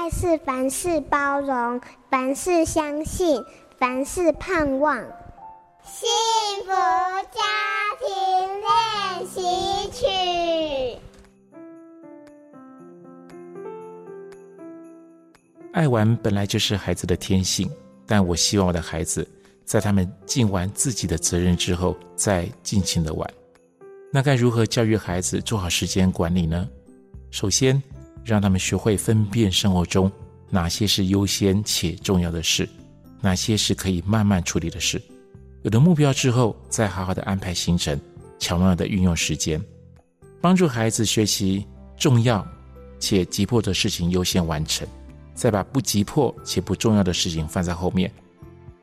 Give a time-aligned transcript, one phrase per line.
[0.00, 1.78] 爱是凡事包容，
[2.08, 3.44] 凡事相信，
[3.78, 4.96] 凡事盼望。
[5.84, 6.08] 幸
[6.64, 7.42] 福家
[8.00, 8.08] 庭
[8.62, 10.06] 练习曲。
[15.72, 17.70] 爱玩本来就是孩子的天性，
[18.06, 19.28] 但我希望我的孩子
[19.66, 23.30] 在他们尽完自己的责任之后，再尽情的玩。
[24.10, 26.66] 那该如何教育孩子做好时间管理呢？
[27.30, 27.82] 首先，
[28.24, 30.10] 让他们学会分辨生活中
[30.50, 32.68] 哪些是优先且重要的事，
[33.20, 35.00] 哪些是可以慢慢处理的事。
[35.62, 37.98] 有了目标之后，再好好的安排行程，
[38.38, 39.62] 巧妙的运用时间，
[40.40, 42.46] 帮助孩子学习重要
[42.98, 44.86] 且急迫的事情优先完成。
[45.34, 48.12] 再把不急迫且不重要的事情放在后面，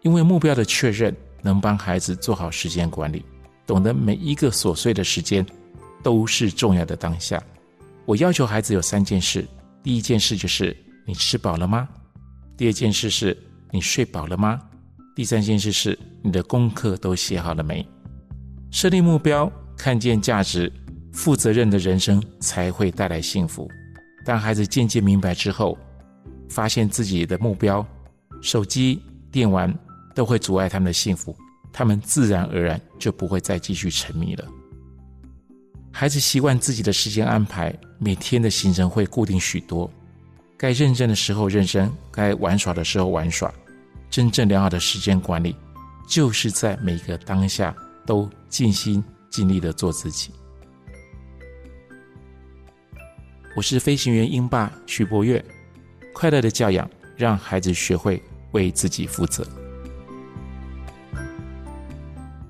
[0.01, 3.23] 因为目标的确认能帮孩子做好时间管理，
[3.65, 5.45] 懂得每一个琐碎的时间
[6.01, 7.41] 都是重要的当下。
[8.07, 9.45] 我要求孩子有三件事：
[9.83, 10.73] 第一件事就是
[11.05, 11.85] 你吃饱了吗？
[12.55, 13.37] 第二件事是
[13.69, 14.61] 你睡饱了吗？
[15.13, 17.85] 第三件事是你的功课都写好了没？
[18.71, 20.71] 设立目标，看见价值，
[21.11, 23.69] 负责任的人生才会带来幸福。
[24.23, 25.77] 当孩子渐渐明白之后，
[26.49, 27.85] 发现自己的目标，
[28.41, 29.77] 手机、电玩
[30.15, 31.35] 都会阻碍他们的幸福，
[31.73, 34.47] 他们自然而然就不会再继续沉迷了。
[35.99, 39.91] 孩子习惯自己的时间安排，每天的行程会固定许多，
[40.55, 43.51] 该认真的时候认真，该玩耍的时候玩耍。
[44.07, 45.55] 真正良好的时间管理，
[46.07, 47.75] 就是在每个当下
[48.05, 50.29] 都尽心尽力的做自己。
[53.55, 55.43] 我是飞行员英爸徐柏岳。
[56.13, 59.43] 快乐的教养，让孩子学会为自己负责。